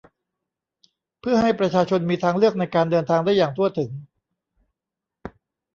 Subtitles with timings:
[1.21, 3.91] เพื่อให้ประชาชนมีทางเลือกในการเดินทางได้อย่างทั่วถึง